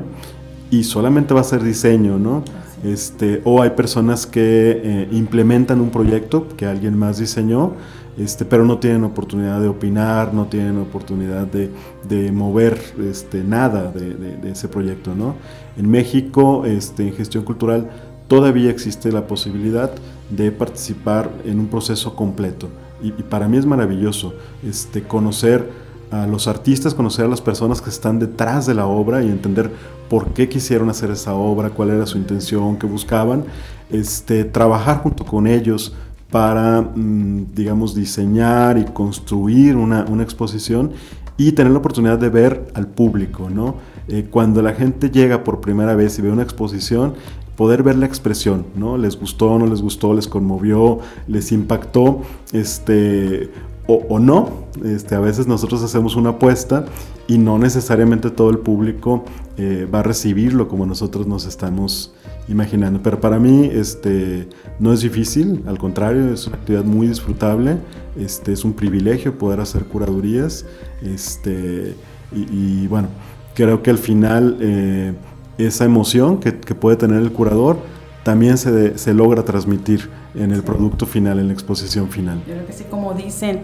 y 0.71 0.85
solamente 0.85 1.35
va 1.35 1.41
a 1.41 1.43
ser 1.43 1.62
diseño, 1.62 2.17
¿no? 2.17 2.43
Este, 2.83 3.41
o 3.43 3.62
hay 3.62 3.71
personas 3.71 4.25
que 4.25 4.81
eh, 4.83 5.07
implementan 5.12 5.81
un 5.81 5.91
proyecto 5.91 6.47
que 6.57 6.65
alguien 6.65 6.97
más 6.97 7.19
diseñó 7.19 7.73
este, 8.17 8.46
pero 8.46 8.65
no 8.65 8.77
tienen 8.77 9.03
oportunidad 9.03 9.60
de 9.60 9.67
opinar, 9.67 10.34
no 10.34 10.46
tienen 10.46 10.77
oportunidad 10.79 11.48
de, 11.48 12.32
mover 12.32 12.79
este, 13.10 13.43
nada 13.43 13.91
de, 13.91 14.13
de, 14.13 14.51
ese 14.51 14.67
proyecto. 14.67 15.15
¿no? 15.15 15.36
En 15.77 15.89
México, 15.89 16.65
este, 16.65 17.08
en 17.08 17.13
gestión 17.13 17.43
cultural, 17.43 17.89
todavía 18.27 18.70
existe 18.70 19.12
la 19.12 19.27
posibilidad 19.27 19.91
de 20.29 20.51
participar 20.51 21.29
en 21.46 21.60
un 21.60 21.67
proceso 21.67 22.15
completo. 22.15 22.70
Y, 23.01 23.12
para 23.12 23.48
mí 23.48 23.58
es 23.58 23.65
maravilloso 23.65 24.34
este, 24.65 25.03
conocer 25.03 25.70
a 26.10 26.27
los 26.27 26.48
artistas, 26.48 26.93
conocer 26.93 27.25
a 27.25 27.27
las 27.27 27.41
personas 27.41 27.82
que 27.82 27.89
están 27.89 28.20
detrás 28.20 28.65
de 28.65 28.75
la 28.75 28.86
obra 28.86 29.24
y 29.24 29.27
entender 29.27 29.72
por 30.10 30.29
qué 30.34 30.48
quisieron 30.48 30.89
hacer 30.89 31.12
esa 31.12 31.34
obra, 31.34 31.72
cuál 31.72 31.89
era 31.89 32.05
su 32.05 32.17
intención, 32.17 32.77
qué 32.77 32.86
buscaban, 32.86 33.46
este, 33.89 34.46
trabajar 34.46 35.01
junto 35.01 35.25
con 35.25 35.48
ellos, 35.48 35.93
para, 36.33 36.81
mm, 36.81 37.53
digamos, 37.53 37.93
diseñar 37.93 38.79
y 38.79 38.85
construir 38.85 39.75
una, 39.75 40.03
una, 40.09 40.23
exposición 40.23 40.93
y 41.37 41.51
tener 41.51 41.71
la 41.71 41.77
oportunidad 41.77 42.17
de 42.17 42.29
ver 42.29 42.71
al 42.73 42.87
público, 42.87 43.51
¿no? 43.51 43.75
Eh, 44.07 44.25
cuando 44.31 44.63
la 44.63 44.73
gente 44.73 45.11
llega 45.11 45.43
por 45.43 45.61
primera 45.61 45.95
vez 45.95 46.17
y 46.17 46.23
ve 46.23 46.31
una 46.31 46.41
exposición, 46.41 47.13
poder 47.55 47.83
ver 47.83 47.97
la 47.97 48.07
expresión, 48.07 48.65
¿no? 48.75 48.97
Les 48.97 49.15
gustó, 49.15 49.59
no 49.59 49.67
les 49.67 49.83
gustó, 49.83 50.15
les 50.15 50.27
conmovió, 50.27 51.01
les 51.27 51.51
impactó, 51.51 52.23
este, 52.51 53.51
o, 53.87 54.19
no. 54.19 54.63
Este, 54.83 55.15
a 55.15 55.19
veces 55.19 55.47
nosotros 55.47 55.83
hacemos 55.83 56.15
una 56.15 56.31
apuesta 56.31 56.85
y 57.27 57.37
no 57.37 57.57
necesariamente 57.57 58.29
todo 58.29 58.49
el 58.49 58.59
público 58.59 59.25
eh, 59.57 59.87
va 59.93 59.99
a 59.99 60.03
recibirlo 60.03 60.67
como 60.67 60.85
nosotros 60.85 61.27
nos 61.27 61.45
estamos 61.45 62.13
imaginando. 62.47 63.01
Pero 63.03 63.19
para 63.19 63.39
mí 63.39 63.69
este, 63.71 64.47
no 64.79 64.93
es 64.93 65.01
difícil, 65.01 65.63
al 65.67 65.77
contrario, 65.77 66.33
es 66.33 66.47
una 66.47 66.57
actividad 66.57 66.85
muy 66.85 67.07
disfrutable, 67.07 67.77
este, 68.17 68.53
es 68.53 68.63
un 68.63 68.73
privilegio 68.73 69.37
poder 69.37 69.59
hacer 69.59 69.85
curadurías. 69.85 70.65
Este, 71.01 71.95
y, 72.31 72.87
bueno, 72.87 73.09
creo 73.53 73.83
que 73.83 73.91
al 73.91 73.99
final 73.99 74.57
eh, 74.59 75.13
esa 75.57 75.85
emoción 75.85 76.39
que, 76.39 76.51
puede 76.51 76.97
tener 76.97 77.21
el 77.21 77.31
curador 77.31 77.77
también 78.23 78.57
se, 78.57 78.97
se 78.97 79.13
logra 79.13 79.43
transmitir 79.43 80.09
en 80.35 80.51
el 80.51 80.63
producto 80.63 81.05
final, 81.05 81.39
en 81.39 81.47
la 81.47 81.53
exposición 81.53 82.09
final. 82.09 82.39
Yo 82.47 82.53
creo 82.53 82.65
que 82.65 82.73
sí, 82.73 82.85
como 82.89 83.13
dicen, 83.13 83.61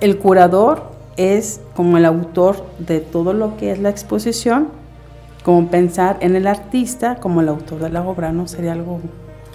el 0.00 0.18
curador 0.18 0.90
es 1.16 1.60
como 1.74 1.96
el 1.96 2.04
autor 2.04 2.64
de 2.78 3.00
todo 3.00 3.32
lo 3.32 3.56
que 3.56 3.72
es 3.72 3.78
la 3.78 3.90
exposición, 3.90 4.68
como 5.42 5.68
pensar 5.68 6.18
en 6.20 6.36
el 6.36 6.46
artista 6.46 7.16
como 7.16 7.40
el 7.40 7.48
autor 7.48 7.78
de 7.80 7.90
la 7.90 8.02
obra, 8.02 8.32
¿no? 8.32 8.48
Sería 8.48 8.72
algo 8.72 9.00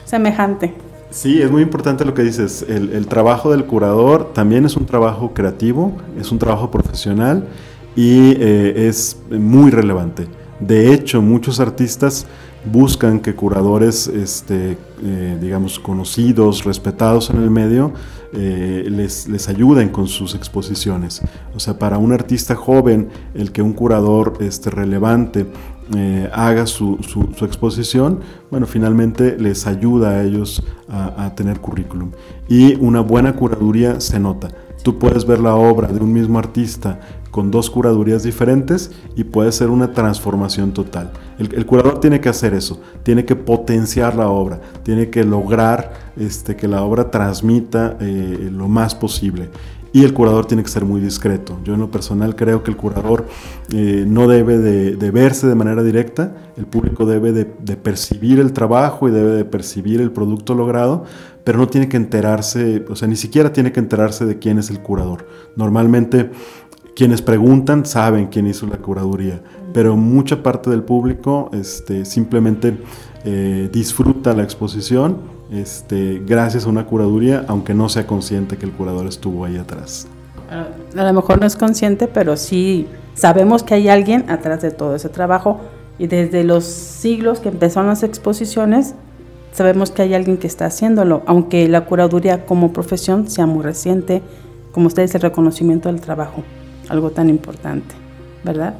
semejante. 0.05 0.73
Sí, 1.09 1.41
es 1.41 1.51
muy 1.51 1.61
importante 1.61 2.05
lo 2.05 2.13
que 2.13 2.23
dices. 2.23 2.65
El, 2.67 3.05
trabajo 3.07 3.51
del 3.51 3.65
curador 3.65 4.31
también 4.33 4.65
es 4.65 4.77
un 4.77 4.85
trabajo 4.85 5.33
creativo, 5.33 5.91
es 6.17 6.31
un 6.31 6.39
trabajo 6.39 6.71
profesional 6.71 7.47
y 7.97 8.31
eh, 8.39 8.87
es 8.87 9.17
muy 9.29 9.71
relevante. 9.71 10.27
De 10.61 10.93
hecho, 10.93 11.21
muchos 11.21 11.59
artistas 11.59 12.27
buscan 12.65 13.19
que 13.19 13.35
curadores, 13.35 14.07
este, 14.07 14.77
eh, 15.03 15.37
digamos, 15.41 15.79
conocidos, 15.79 16.63
respetados 16.63 17.29
en 17.29 17.37
el 17.37 17.49
medio, 17.49 17.93
eh, 18.33 18.85
les, 18.89 19.49
ayuden 19.49 19.89
con 19.89 20.07
sus 20.07 20.35
exposiciones. 20.35 21.21
O 21.55 21.59
sea, 21.59 21.77
para 21.79 21.97
un 21.97 22.13
artista 22.13 22.55
joven, 22.55 23.09
el 23.33 23.51
que 23.51 23.61
un 23.61 23.73
curador 23.73 24.37
este, 24.39 24.69
relevante 24.69 25.47
eh, 25.95 26.29
haga 26.31 26.67
su, 26.67 26.97
exposición, 27.41 28.19
bueno, 28.49 28.67
finalmente 28.67 29.37
les 29.37 29.67
ayuda 29.67 30.11
a 30.11 30.23
ellos 30.23 30.63
a 30.87 31.33
tener 31.35 31.59
currículum. 31.61 32.11
Y 32.49 32.75
una 32.75 32.99
buena 32.99 33.33
curaduría 33.33 34.01
se 34.01 34.19
nota. 34.19 34.49
Tú 34.83 34.97
puedes 34.97 35.25
ver 35.25 35.39
la 35.39 35.55
obra 35.55 35.87
de 35.87 35.99
un 35.99 36.11
mismo 36.11 36.39
artista 36.39 36.99
con 37.31 37.49
dos 37.49 37.69
curadurías 37.69 38.23
diferentes 38.23 38.91
y 39.15 39.23
puede 39.23 39.51
ser 39.51 39.69
una 39.69 39.93
transformación 39.93 40.73
total. 40.73 41.11
El, 41.39 41.65
curador 41.65 41.99
tiene 41.99 42.19
que 42.19 42.29
hacer 42.29 42.53
eso, 42.53 42.79
tiene 43.03 43.25
que 43.25 43.35
potenciar 43.35 44.15
la 44.15 44.27
obra, 44.27 44.59
tiene 44.83 45.09
que 45.09 45.23
lograr 45.23 46.11
este, 46.17 46.55
que 46.55 46.67
la 46.67 46.83
obra 46.83 47.09
transmita 47.09 47.97
eh, 47.99 48.49
lo 48.51 48.67
más 48.67 48.93
posible. 48.93 49.49
Y 49.93 50.05
el 50.05 50.13
curador 50.13 50.45
tiene 50.45 50.63
que 50.63 50.69
ser 50.69 50.85
muy 50.85 51.01
discreto. 51.01 51.59
Yo 51.65 51.73
en 51.73 51.81
lo 51.81 51.91
personal 51.91 52.35
creo 52.35 52.63
que 52.63 52.71
el 52.71 52.77
curador 52.77 53.25
eh, 53.73 54.05
no 54.07 54.27
debe 54.27 54.57
de, 54.57 55.11
verse 55.11 55.47
de 55.47 55.55
manera 55.55 55.83
directa, 55.83 56.33
el 56.55 56.65
público 56.65 57.05
debe 57.05 57.33
de, 57.33 57.45
percibir 57.75 58.39
el 58.39 58.53
trabajo 58.53 59.09
y 59.09 59.11
debe 59.11 59.31
de 59.31 59.43
percibir 59.43 59.99
el 59.99 60.11
producto 60.11 60.55
logrado, 60.55 61.03
pero 61.43 61.57
no 61.57 61.67
tiene 61.67 61.89
que 61.89 61.97
enterarse, 61.97 62.85
o 62.89 62.95
sea, 62.95 63.07
ni 63.07 63.15
siquiera 63.15 63.51
tiene 63.53 63.71
que 63.71 63.79
enterarse 63.79 64.25
de 64.25 64.39
quién 64.39 64.59
es 64.59 64.69
el 64.69 64.81
curador. 64.81 65.27
Normalmente 65.55 66.31
quienes 66.95 67.21
preguntan 67.21 67.85
saben 67.85 68.27
quién 68.27 68.47
hizo 68.47 68.67
la 68.67 68.77
curaduría, 68.77 69.41
pero 69.73 69.95
mucha 69.95 70.43
parte 70.43 70.69
del 70.69 70.83
público 70.83 71.49
este, 71.53 72.05
simplemente 72.05 72.77
eh, 73.23 73.69
disfruta 73.71 74.33
la 74.33 74.43
exposición 74.43 75.17
este, 75.51 76.21
gracias 76.25 76.65
a 76.65 76.69
una 76.69 76.85
curaduría, 76.85 77.43
aunque 77.47 77.73
no 77.73 77.89
sea 77.89 78.07
consciente 78.07 78.57
que 78.57 78.65
el 78.65 78.71
curador 78.71 79.05
estuvo 79.07 79.45
ahí 79.45 79.57
atrás. 79.57 80.07
A 80.49 81.03
lo 81.03 81.13
mejor 81.13 81.39
no 81.39 81.45
es 81.45 81.55
consciente, 81.55 82.07
pero 82.07 82.35
sí 82.35 82.87
sabemos 83.13 83.63
que 83.63 83.73
hay 83.73 83.89
alguien 83.89 84.29
atrás 84.29 84.61
de 84.61 84.71
todo 84.71 84.95
ese 84.95 85.09
trabajo 85.09 85.59
y 85.97 86.07
desde 86.07 86.43
los 86.43 86.65
siglos 86.65 87.39
que 87.39 87.49
empezaron 87.49 87.89
las 87.89 88.03
exposiciones, 88.03 88.95
sabemos 89.51 89.91
que 89.91 90.01
hay 90.01 90.13
alguien 90.13 90.37
que 90.37 90.47
está 90.47 90.65
haciéndolo, 90.65 91.23
aunque 91.25 91.67
la 91.67 91.85
curaduría 91.85 92.45
como 92.45 92.73
profesión 92.73 93.29
sea 93.29 93.45
muy 93.45 93.63
reciente, 93.63 94.21
como 94.71 94.87
ustedes 94.87 95.13
el 95.15 95.21
reconocimiento 95.21 95.89
del 95.89 96.01
trabajo, 96.01 96.43
algo 96.89 97.11
tan 97.11 97.29
importante, 97.29 97.95
¿verdad? 98.43 98.75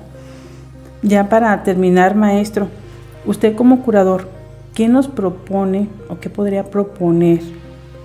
Ya 1.02 1.30
para 1.30 1.64
terminar, 1.64 2.16
maestro, 2.16 2.68
usted 3.26 3.56
como 3.56 3.82
curador, 3.82 4.28
¿qué 4.74 4.88
nos 4.88 5.08
propone 5.08 5.90
o 6.10 6.20
qué 6.20 6.30
podría 6.30 6.70
proponer 6.70 7.42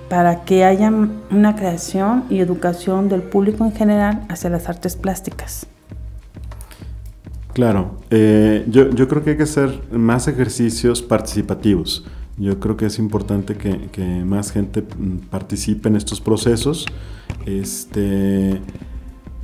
para 0.09 0.45
que 0.45 0.65
haya 0.65 0.93
una 1.31 1.57
creación 1.57 2.25
y 2.31 2.39
educación 2.39 3.09
del 3.09 3.23
público 3.23 3.65
en 3.65 3.73
general 3.73 4.25
hacia 4.29 4.51
las 4.51 4.69
artes 4.69 4.97
plásticas? 4.97 5.67
Claro, 7.53 7.97
eh, 8.11 8.67
yo, 8.69 8.91
creo 9.09 9.25
que 9.25 9.31
hay 9.31 9.37
que 9.39 9.45
hacer 9.45 9.81
más 9.91 10.29
ejercicios 10.29 11.01
participativos. 11.01 12.05
Yo 12.39 12.61
creo 12.61 12.77
que 12.77 12.87
es 12.87 12.99
importante 12.99 13.57
que, 13.57 14.25
más 14.25 14.53
gente 14.53 14.85
participe 15.31 15.89
en 15.89 15.97
estos 15.97 16.21
procesos. 16.21 16.87
Este, 17.47 18.61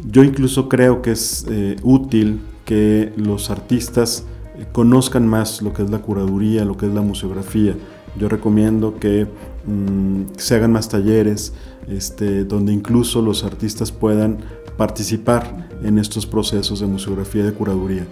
yo 0.04 0.24
incluso 0.24 0.68
creo 0.68 1.00
que 1.00 1.12
es 1.12 1.46
eh, 1.50 1.76
útil 1.82 2.40
que 2.64 3.12
los 3.16 3.50
artistas 3.50 4.26
conozcan 4.72 5.26
más 5.26 5.62
lo 5.62 5.72
que 5.72 5.82
es 5.82 5.90
la 5.90 6.00
curaduría, 6.00 6.64
lo 6.64 6.76
que 6.76 6.86
es 6.86 6.92
la 6.92 7.00
museografía. 7.00 7.74
Yo 8.18 8.28
recomiendo 8.28 8.98
que 8.98 9.26
mm, 9.66 10.36
se 10.36 10.54
hagan 10.54 10.72
más 10.72 10.88
talleres, 10.88 11.54
este, 11.88 12.44
donde 12.44 12.72
incluso 12.72 13.22
los 13.22 13.42
artistas 13.44 13.90
puedan 13.90 14.38
participar 14.76 15.68
en 15.82 15.98
estos 15.98 16.26
procesos 16.26 16.80
de 16.80 16.86
museografía 16.86 17.42
y 17.42 17.46
de 17.46 17.52
curaduría. 17.54 18.06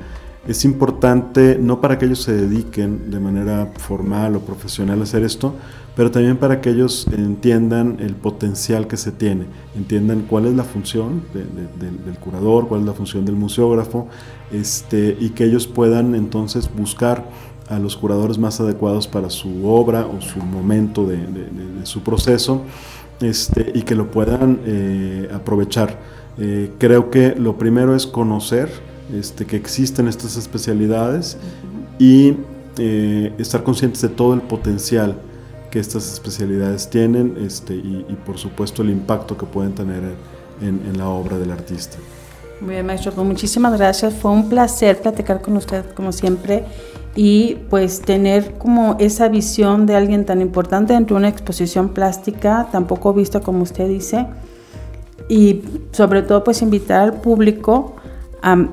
Es 0.49 0.65
importante 0.65 1.59
no 1.61 1.81
para 1.81 1.99
que 1.99 2.07
ellos 2.07 2.23
se 2.23 2.33
dediquen 2.33 3.11
de 3.11 3.21
manera 3.21 3.73
formal 3.77 4.37
o 4.37 4.41
profesional 4.41 5.01
a 5.01 5.03
hacer 5.03 5.23
esto, 5.23 5.55
pero 5.95 6.11
también 6.11 6.39
para 6.39 6.63
que 6.63 6.71
ellos 6.71 7.07
entiendan 7.13 7.99
el 8.01 8.15
potencial 8.15 8.87
que 8.87 8.97
se 8.97 9.13
tiene, 9.13 9.45
entiendan 9.77 10.23
cuál 10.23 10.47
es 10.47 10.55
la 10.55 10.65
función 10.65 11.23
del 11.35 12.19
curador, 12.19 12.69
cuál 12.69 12.81
es 12.81 12.87
la 12.87 12.95
función 12.95 13.27
del 13.27 13.37
museógrafo, 13.37 14.09
este, 14.51 15.15
y 15.21 15.31
que 15.31 15.45
ellos 15.45 15.67
puedan 15.67 16.15
entonces 16.15 16.71
buscar 16.75 17.29
a 17.69 17.79
los 17.79 17.97
curadores 17.97 18.39
más 18.39 18.61
adecuados 18.61 19.07
para 19.07 19.29
su 19.29 19.67
obra 19.69 20.07
o 20.07 20.23
su 20.23 20.39
momento 20.39 21.07
de, 21.07 21.19
su 21.85 22.03
proceso, 22.03 22.63
este, 23.21 23.73
y 23.75 23.83
que 23.83 23.95
lo 23.95 24.11
puedan 24.11 24.61
eh, 24.65 25.29
aprovechar. 25.33 25.99
Eh, 26.39 26.73
creo 26.79 27.11
que 27.11 27.35
lo 27.35 27.59
primero 27.59 27.95
es 27.95 28.07
conocer 28.07 28.71
este, 29.19 29.47
que 29.47 29.57
existen 29.57 30.09
estas 30.09 30.37
especialidades 30.37 31.37
y 31.99 32.37
eh, 32.79 33.33
estar 33.39 33.63
conscientes 33.63 34.01
de 34.03 34.09
todo 34.09 34.35
el 34.35 34.41
potencial 34.41 35.17
que 35.71 35.79
estas 35.79 36.13
especialidades 36.13 36.89
tienen 36.91 37.37
este, 37.45 37.75
y, 37.75 38.19
por 38.27 38.39
supuesto 38.39 38.83
el 38.83 38.91
impacto 38.91 39.37
que 39.37 39.47
pueden 39.47 39.75
tener 39.75 40.03
en, 40.61 40.99
la 40.99 41.09
obra 41.09 41.39
del 41.39 41.51
artista. 41.53 41.97
Muy 42.61 42.75
bien, 42.75 42.87
maestro, 42.87 43.13
pues 43.13 43.27
muchísimas 43.27 43.79
gracias. 43.79 44.15
Fue 44.15 44.31
un 44.31 44.49
placer 44.49 44.99
platicar 45.01 45.41
con 45.41 45.57
usted 45.57 45.85
como 45.95 46.13
siempre 46.13 46.65
y 47.15 47.57
pues 47.71 48.01
tener 48.01 48.55
como 48.59 48.97
esa 48.99 49.29
visión 49.29 49.87
de 49.87 49.97
alguien 49.97 50.27
tan 50.27 50.41
importante 50.41 50.93
dentro 50.93 51.17
de 51.17 51.21
una 51.21 51.29
exposición 51.29 51.91
plástica, 51.91 52.69
tampoco 52.71 53.15
vista 53.15 53.41
como 53.41 53.63
usted 53.63 53.89
dice, 53.89 54.27
y 55.29 55.63
sobre 55.93 56.23
todo 56.23 56.45
pues 56.45 56.61
invitar 56.63 57.01
al 57.01 57.21
público 57.21 57.97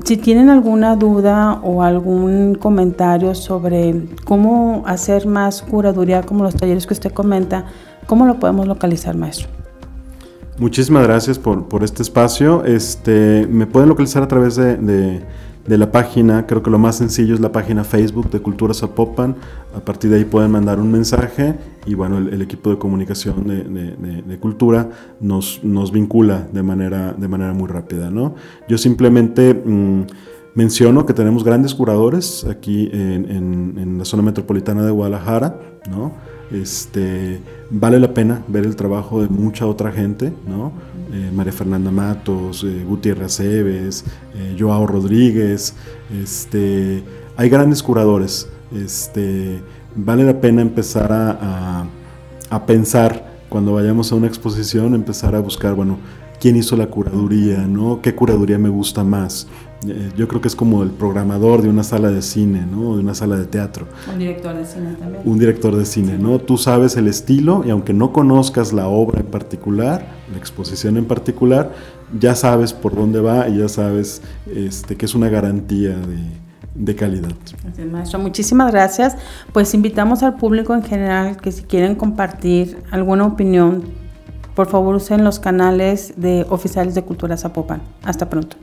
si 0.03 0.17
tienen 0.17 0.49
alguna 0.49 0.95
duda 0.95 1.59
o 1.63 1.83
algún 1.83 2.55
comentario 2.55 3.35
sobre 3.35 4.07
cómo 4.25 4.83
hacer 4.85 5.27
más 5.27 5.61
curaduría 5.61 6.21
como 6.23 6.43
los 6.43 6.55
talleres 6.55 6.87
que 6.87 6.93
usted 6.93 7.11
comenta, 7.11 7.65
¿cómo 8.05 8.25
lo 8.25 8.39
podemos 8.39 8.67
localizar, 8.67 9.15
maestro? 9.15 9.49
Muchísimas 10.57 11.03
gracias 11.03 11.37
por, 11.37 11.67
por 11.67 11.83
este 11.83 12.01
espacio. 12.01 12.63
Este, 12.65 13.45
me 13.49 13.67
pueden 13.67 13.89
localizar 13.89 14.23
a 14.23 14.27
través 14.27 14.55
de 14.55 15.23
la 15.75 15.91
página, 15.91 16.45
creo 16.45 16.63
que 16.63 16.69
lo 16.69 16.79
más 16.79 16.95
sencillo 16.95 17.33
es 17.33 17.41
la 17.41 17.51
página 17.51 17.83
Facebook 17.83 18.29
de 18.29 18.39
Cultura 18.39 18.73
Zapopan, 18.73 19.35
a 19.75 19.81
partir 19.81 20.09
de 20.09 20.17
ahí 20.17 20.25
pueden 20.25 20.51
mandar 20.51 20.79
un 20.79 20.91
mensaje 20.91 21.55
y 21.85 21.93
bueno, 21.93 22.19
el, 22.19 22.41
equipo 22.41 22.69
de 22.69 22.77
comunicación 22.77 23.47
de, 23.47 24.37
Cultura 24.39 24.89
nos, 25.19 25.61
nos, 25.63 25.91
vincula 25.91 26.47
de 26.53 26.63
manera, 26.63 27.13
de 27.13 27.27
manera 27.27 27.53
muy 27.53 27.67
rápida. 27.67 28.09
¿no? 28.09 28.35
Yo 28.69 28.77
simplemente 28.77 29.53
mm, 29.53 30.03
menciono 30.55 31.05
que 31.05 31.13
tenemos 31.13 31.43
grandes 31.43 31.75
curadores 31.75 32.45
aquí 32.45 32.89
en, 32.93 33.77
en 33.77 33.97
la 33.97 34.05
zona 34.05 34.23
metropolitana 34.23 34.85
de 34.85 34.91
Guadalajara, 34.91 35.59
¿no? 35.89 36.13
Este, 36.51 37.41
vale 37.69 37.99
la 37.99 38.13
pena 38.13 38.43
ver 38.47 38.65
el 38.65 38.75
trabajo 38.75 39.21
de 39.21 39.27
mucha 39.27 39.65
otra 39.65 39.91
gente, 39.91 40.33
¿no? 40.47 40.71
Eh, 41.13 41.31
María 41.33 41.53
Fernanda 41.53 41.91
Matos, 41.91 42.63
eh, 42.63 42.83
Gutiérrez 42.85 43.37
Cebes, 43.37 44.05
eh, 44.35 44.55
Joao 44.59 44.85
Rodríguez, 44.87 45.73
este, 46.21 47.03
hay 47.37 47.49
grandes 47.49 47.81
curadores, 47.81 48.49
este, 48.75 49.61
vale 49.95 50.23
la 50.23 50.39
pena 50.41 50.61
empezar 50.61 51.11
a, 51.11 51.85
a, 52.49 52.65
pensar 52.65 53.25
cuando 53.47 53.73
vayamos 53.73 54.11
a 54.11 54.15
una 54.15 54.27
exposición, 54.27 54.95
empezar 54.95 55.33
a 55.35 55.39
buscar, 55.39 55.75
bueno, 55.75 55.97
quién 56.39 56.55
hizo 56.55 56.75
la 56.75 56.87
curaduría, 56.87 57.59
¿no? 57.59 58.01
¿Qué 58.01 58.13
curaduría 58.13 58.57
me 58.57 58.69
gusta 58.69 59.03
más? 59.03 59.47
Eh, 59.85 60.11
yo 60.17 60.27
creo 60.27 60.41
que 60.41 60.47
es 60.47 60.55
como 60.55 60.81
el 60.81 60.89
programador 60.89 61.61
de 61.61 61.69
una 61.69 61.83
sala 61.83 62.09
de 62.09 62.21
cine, 62.23 62.65
¿no? 62.65 62.95
De 62.95 63.01
una 63.01 63.13
sala 63.13 63.37
de 63.37 63.45
teatro. 63.45 63.85
Un 64.11 64.17
director 64.17 64.55
de 64.55 64.65
cine 64.65 64.95
también. 64.99 65.21
Un 65.23 65.37
director 65.37 65.75
de 65.75 65.85
cine, 65.85 66.17
¿no? 66.17 66.39
Tú 66.39 66.57
sabes 66.57 66.97
el 66.97 67.07
estilo 67.07 67.63
y 67.65 67.69
aunque 67.69 67.93
no 67.93 68.11
conozcas 68.11 68.73
la 68.73 68.87
obra 68.87 69.19
en 69.19 69.27
particular, 69.27 70.07
la 70.31 70.37
exposición 70.37 70.97
en 70.97 71.05
particular, 71.05 71.73
ya 72.19 72.33
sabes 72.33 72.73
por 72.73 72.95
dónde 72.95 73.19
va 73.19 73.47
y 73.49 73.59
ya 73.59 73.69
sabes 73.69 74.21
este, 74.51 74.95
que 74.95 75.05
es 75.05 75.13
una 75.13 75.29
garantía 75.29 75.95
de, 76.75 76.95
calidad. 76.95 77.29
maestro, 77.91 78.17
muchísimas 78.19 78.71
gracias. 78.71 79.15
Pues 79.53 79.73
invitamos 79.75 80.23
al 80.23 80.35
público 80.37 80.73
en 80.73 80.83
general 80.83 81.37
que 81.37 81.51
si 81.51 81.63
quieren 81.63 81.95
compartir 81.95 82.79
alguna 82.89 83.25
opinión, 83.25 83.83
por 84.55 84.67
favor 84.67 84.95
usen 84.95 85.23
los 85.23 85.39
canales 85.39 86.13
de 86.17 86.47
oficiales 86.49 86.95
de 86.95 87.03
Cultura 87.03 87.37
Zapopan. 87.37 87.81
Hasta 88.03 88.27
pronto. 88.27 88.57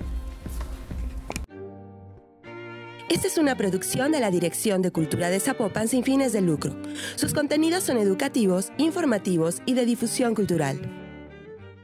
Esta 3.15 3.29
es 3.29 3.39
una 3.39 3.57
producción 3.57 4.11
de 4.11 4.19
la 4.19 4.29
Dirección 4.33 4.83
de 4.83 4.91
Cultura 4.91 5.31
de 5.31 5.39
Zapopan 5.39 5.87
sin 5.87 6.03
fines 6.03 6.33
de 6.33 6.41
lucro. 6.41 6.77
Sus 7.15 7.33
contenidos 7.33 7.85
son 7.85 7.97
educativos, 7.97 8.73
informativos 8.77 9.63
y 9.67 9.75
de 9.75 9.87
difusión 9.87 10.35
cultural. 10.35 10.81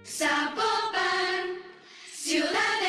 Zapopan, 0.05 1.61
ciudad 2.13 2.80